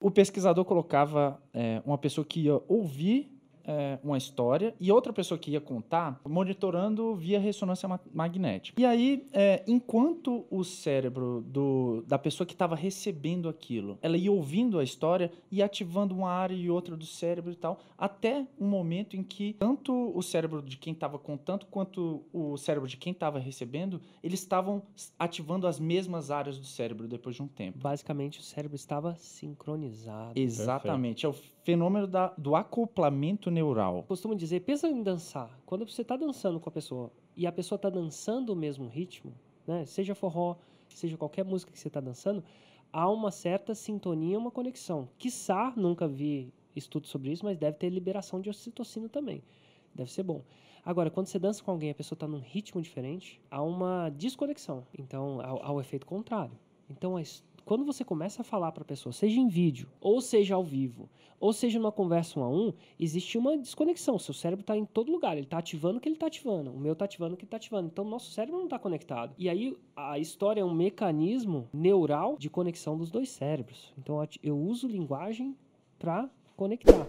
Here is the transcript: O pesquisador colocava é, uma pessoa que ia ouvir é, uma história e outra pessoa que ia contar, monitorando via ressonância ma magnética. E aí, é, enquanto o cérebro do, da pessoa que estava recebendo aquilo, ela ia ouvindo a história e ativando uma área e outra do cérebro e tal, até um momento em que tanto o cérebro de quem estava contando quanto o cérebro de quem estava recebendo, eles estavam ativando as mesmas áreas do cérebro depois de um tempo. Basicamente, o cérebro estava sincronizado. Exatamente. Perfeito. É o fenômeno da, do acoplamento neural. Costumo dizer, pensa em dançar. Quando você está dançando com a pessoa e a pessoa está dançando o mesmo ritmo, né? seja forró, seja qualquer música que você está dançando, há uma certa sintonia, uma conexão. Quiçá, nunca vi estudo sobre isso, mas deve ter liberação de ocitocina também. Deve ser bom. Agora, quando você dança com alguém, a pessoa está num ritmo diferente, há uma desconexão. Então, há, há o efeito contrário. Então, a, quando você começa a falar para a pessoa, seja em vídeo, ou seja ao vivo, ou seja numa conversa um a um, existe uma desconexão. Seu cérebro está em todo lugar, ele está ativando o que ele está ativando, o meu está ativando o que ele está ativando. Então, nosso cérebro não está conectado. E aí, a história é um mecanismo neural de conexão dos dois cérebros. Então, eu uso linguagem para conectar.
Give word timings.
O 0.00 0.10
pesquisador 0.10 0.64
colocava 0.64 1.40
é, 1.52 1.82
uma 1.84 1.98
pessoa 1.98 2.24
que 2.24 2.40
ia 2.40 2.58
ouvir 2.66 3.38
é, 3.64 3.98
uma 4.02 4.18
história 4.18 4.74
e 4.80 4.90
outra 4.90 5.12
pessoa 5.12 5.38
que 5.38 5.50
ia 5.50 5.60
contar, 5.60 6.20
monitorando 6.26 7.14
via 7.14 7.38
ressonância 7.38 7.88
ma 7.88 8.00
magnética. 8.12 8.80
E 8.80 8.84
aí, 8.84 9.26
é, 9.32 9.62
enquanto 9.66 10.44
o 10.50 10.64
cérebro 10.64 11.44
do, 11.46 12.02
da 12.06 12.18
pessoa 12.18 12.46
que 12.46 12.52
estava 12.52 12.74
recebendo 12.74 13.48
aquilo, 13.48 13.98
ela 14.02 14.16
ia 14.16 14.32
ouvindo 14.32 14.78
a 14.78 14.84
história 14.84 15.30
e 15.50 15.62
ativando 15.62 16.14
uma 16.14 16.30
área 16.30 16.54
e 16.54 16.70
outra 16.70 16.96
do 16.96 17.06
cérebro 17.06 17.52
e 17.52 17.56
tal, 17.56 17.80
até 17.96 18.46
um 18.58 18.66
momento 18.66 19.16
em 19.16 19.22
que 19.22 19.54
tanto 19.54 19.92
o 20.14 20.22
cérebro 20.22 20.62
de 20.62 20.76
quem 20.76 20.92
estava 20.92 21.18
contando 21.18 21.66
quanto 21.66 22.22
o 22.32 22.56
cérebro 22.56 22.88
de 22.88 22.96
quem 22.96 23.12
estava 23.12 23.38
recebendo, 23.38 24.00
eles 24.22 24.40
estavam 24.40 24.82
ativando 25.18 25.66
as 25.66 25.78
mesmas 25.78 26.30
áreas 26.30 26.58
do 26.58 26.66
cérebro 26.66 27.06
depois 27.06 27.36
de 27.36 27.42
um 27.42 27.48
tempo. 27.48 27.78
Basicamente, 27.78 28.38
o 28.38 28.42
cérebro 28.42 28.76
estava 28.76 29.14
sincronizado. 29.16 30.38
Exatamente. 30.38 31.22
Perfeito. 31.22 31.26
É 31.26 31.28
o 31.28 31.59
fenômeno 31.62 32.06
da, 32.06 32.28
do 32.36 32.54
acoplamento 32.54 33.50
neural. 33.50 34.04
Costumo 34.04 34.34
dizer, 34.34 34.60
pensa 34.60 34.88
em 34.88 35.02
dançar. 35.02 35.58
Quando 35.66 35.88
você 35.88 36.02
está 36.02 36.16
dançando 36.16 36.58
com 36.58 36.68
a 36.68 36.72
pessoa 36.72 37.10
e 37.36 37.46
a 37.46 37.52
pessoa 37.52 37.76
está 37.76 37.90
dançando 37.90 38.52
o 38.52 38.56
mesmo 38.56 38.88
ritmo, 38.88 39.32
né? 39.66 39.84
seja 39.84 40.14
forró, 40.14 40.56
seja 40.88 41.16
qualquer 41.16 41.44
música 41.44 41.72
que 41.72 41.78
você 41.78 41.88
está 41.88 42.00
dançando, 42.00 42.42
há 42.92 43.08
uma 43.08 43.30
certa 43.30 43.74
sintonia, 43.74 44.38
uma 44.38 44.50
conexão. 44.50 45.08
Quiçá, 45.18 45.72
nunca 45.76 46.08
vi 46.08 46.52
estudo 46.74 47.06
sobre 47.06 47.30
isso, 47.30 47.44
mas 47.44 47.58
deve 47.58 47.76
ter 47.76 47.90
liberação 47.90 48.40
de 48.40 48.48
ocitocina 48.48 49.08
também. 49.08 49.42
Deve 49.94 50.10
ser 50.10 50.22
bom. 50.22 50.42
Agora, 50.84 51.10
quando 51.10 51.26
você 51.26 51.38
dança 51.38 51.62
com 51.62 51.70
alguém, 51.70 51.90
a 51.90 51.94
pessoa 51.94 52.16
está 52.16 52.26
num 52.26 52.38
ritmo 52.38 52.80
diferente, 52.80 53.40
há 53.50 53.62
uma 53.62 54.08
desconexão. 54.10 54.86
Então, 54.98 55.40
há, 55.40 55.66
há 55.66 55.72
o 55.72 55.80
efeito 55.80 56.06
contrário. 56.06 56.56
Então, 56.88 57.16
a, 57.16 57.22
quando 57.70 57.84
você 57.84 58.04
começa 58.04 58.42
a 58.42 58.44
falar 58.44 58.72
para 58.72 58.82
a 58.82 58.84
pessoa, 58.84 59.12
seja 59.12 59.38
em 59.38 59.46
vídeo, 59.46 59.88
ou 60.00 60.20
seja 60.20 60.56
ao 60.56 60.64
vivo, 60.64 61.08
ou 61.38 61.52
seja 61.52 61.78
numa 61.78 61.92
conversa 61.92 62.40
um 62.40 62.42
a 62.42 62.48
um, 62.48 62.72
existe 62.98 63.38
uma 63.38 63.56
desconexão. 63.56 64.18
Seu 64.18 64.34
cérebro 64.34 64.62
está 64.62 64.76
em 64.76 64.84
todo 64.84 65.12
lugar, 65.12 65.36
ele 65.36 65.46
está 65.46 65.58
ativando 65.58 65.98
o 65.98 66.00
que 66.00 66.08
ele 66.08 66.16
está 66.16 66.26
ativando, 66.26 66.72
o 66.72 66.80
meu 66.80 66.94
está 66.94 67.04
ativando 67.04 67.34
o 67.34 67.36
que 67.36 67.44
ele 67.44 67.46
está 67.46 67.58
ativando. 67.58 67.86
Então, 67.86 68.04
nosso 68.04 68.32
cérebro 68.32 68.58
não 68.58 68.64
está 68.64 68.76
conectado. 68.76 69.36
E 69.38 69.48
aí, 69.48 69.76
a 69.94 70.18
história 70.18 70.62
é 70.62 70.64
um 70.64 70.74
mecanismo 70.74 71.68
neural 71.72 72.34
de 72.36 72.50
conexão 72.50 72.98
dos 72.98 73.08
dois 73.08 73.28
cérebros. 73.28 73.94
Então, 73.96 74.16
eu 74.42 74.58
uso 74.58 74.88
linguagem 74.88 75.56
para 75.96 76.28
conectar. 76.56 77.06